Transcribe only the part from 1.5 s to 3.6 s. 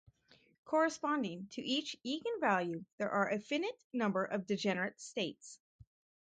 to each eigenvalue there are a